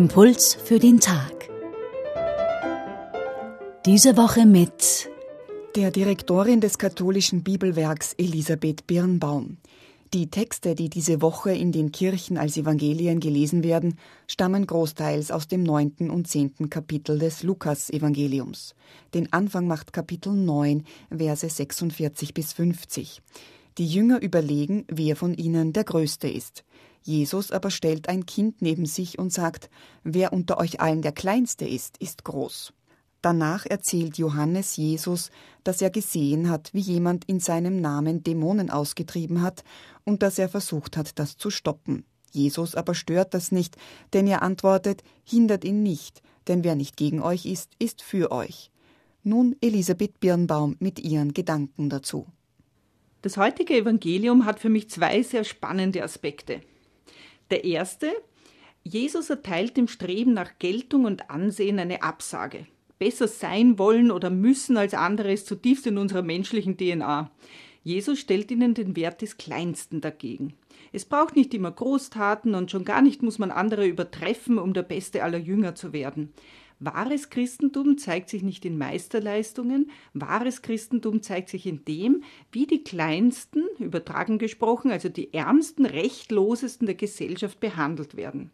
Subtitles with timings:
[0.00, 1.50] Impuls für den Tag.
[3.84, 5.10] Diese Woche mit
[5.76, 9.58] der Direktorin des katholischen Bibelwerks Elisabeth Birnbaum.
[10.14, 15.48] Die Texte, die diese Woche in den Kirchen als Evangelien gelesen werden, stammen großteils aus
[15.48, 18.74] dem neunten und zehnten Kapitel des Lukas-Evangeliums.
[19.12, 20.82] Den Anfang macht Kapitel 9,
[21.14, 23.20] Verse 46 bis 50.
[23.76, 26.64] Die Jünger überlegen, wer von ihnen der Größte ist.
[27.02, 29.70] Jesus aber stellt ein Kind neben sich und sagt,
[30.04, 32.72] wer unter euch allen der Kleinste ist, ist groß.
[33.22, 35.30] Danach erzählt Johannes Jesus,
[35.62, 39.62] dass er gesehen hat, wie jemand in seinem Namen Dämonen ausgetrieben hat
[40.04, 42.04] und dass er versucht hat, das zu stoppen.
[42.30, 43.76] Jesus aber stört das nicht,
[44.12, 48.70] denn er antwortet, hindert ihn nicht, denn wer nicht gegen euch ist, ist für euch.
[49.22, 52.26] Nun Elisabeth Birnbaum mit ihren Gedanken dazu.
[53.20, 56.62] Das heutige Evangelium hat für mich zwei sehr spannende Aspekte.
[57.50, 58.10] Der erste,
[58.82, 62.66] Jesus erteilt dem Streben nach Geltung und Ansehen eine Absage
[63.00, 67.32] besser sein wollen oder müssen als andere ist zutiefst in unserer menschlichen DNA.
[67.82, 70.52] Jesus stellt ihnen den Wert des Kleinsten dagegen.
[70.92, 74.82] Es braucht nicht immer Großtaten und schon gar nicht muss man andere übertreffen, um der
[74.82, 76.34] Beste aller Jünger zu werden.
[76.82, 82.82] Wahres Christentum zeigt sich nicht in Meisterleistungen, wahres Christentum zeigt sich in dem, wie die
[82.82, 88.50] Kleinsten, übertragen gesprochen, also die Ärmsten, Rechtlosesten der Gesellschaft behandelt werden.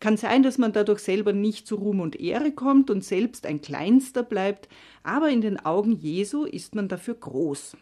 [0.00, 3.60] Kann sein, dass man dadurch selber nicht zu Ruhm und Ehre kommt und selbst ein
[3.60, 4.68] Kleinster bleibt,
[5.04, 7.76] aber in den Augen Jesu ist man dafür groß.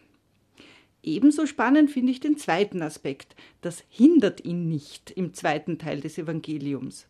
[1.01, 3.35] Ebenso spannend finde ich den zweiten Aspekt.
[3.61, 7.07] Das hindert ihn nicht im zweiten Teil des Evangeliums.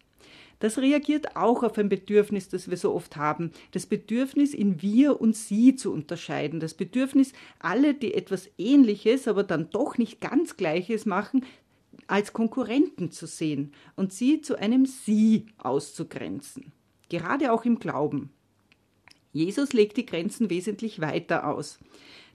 [0.59, 3.51] Das reagiert auch auf ein Bedürfnis, das wir so oft haben.
[3.71, 6.59] Das Bedürfnis, in wir und sie zu unterscheiden.
[6.59, 11.45] Das Bedürfnis, alle, die etwas Ähnliches, aber dann doch nicht ganz Gleiches machen,
[12.07, 16.71] als Konkurrenten zu sehen und sie zu einem Sie auszugrenzen.
[17.07, 18.31] Gerade auch im Glauben.
[19.31, 21.79] Jesus legt die Grenzen wesentlich weiter aus.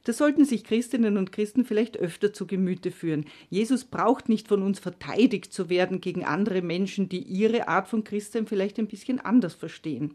[0.05, 3.25] Das sollten sich Christinnen und Christen vielleicht öfter zu Gemüte führen.
[3.49, 8.05] Jesus braucht nicht von uns verteidigt zu werden gegen andere Menschen, die ihre Art von
[8.05, 10.15] Christen vielleicht ein bisschen anders verstehen.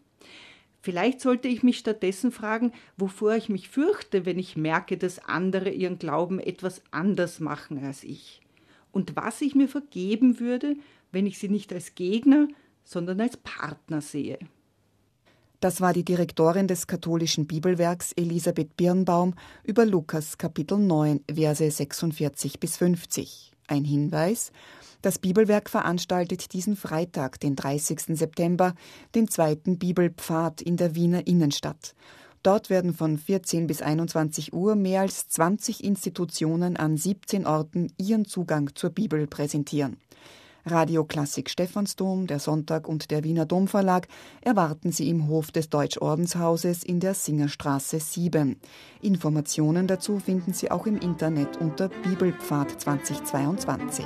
[0.81, 5.71] Vielleicht sollte ich mich stattdessen fragen, wovor ich mich fürchte, wenn ich merke, dass andere
[5.71, 8.41] ihren Glauben etwas anders machen als ich
[8.91, 10.75] und was ich mir vergeben würde,
[11.11, 12.47] wenn ich sie nicht als Gegner,
[12.83, 14.39] sondern als Partner sehe.
[15.59, 19.33] Das war die Direktorin des katholischen Bibelwerks Elisabeth Birnbaum
[19.65, 23.51] über Lukas Kapitel 9, Verse 46 bis 50.
[23.67, 24.53] Ein Hinweis,
[25.01, 28.17] das Bibelwerk veranstaltet diesen Freitag, den 30.
[28.17, 28.73] September,
[29.15, 31.93] den zweiten Bibelpfad in der Wiener Innenstadt.
[32.41, 38.23] Dort werden von 14 bis 21 Uhr mehr als 20 Institutionen an 17 Orten ihren
[38.23, 39.97] Zugang zur Bibel präsentieren.
[40.65, 44.07] Radio Klassik Stephansdom, der Sonntag und der Wiener Domverlag
[44.41, 48.57] erwarten Sie im Hof des Deutschordenshauses in der Singerstraße 7.
[49.01, 54.05] Informationen dazu finden Sie auch im Internet unter Bibelpfad 2022.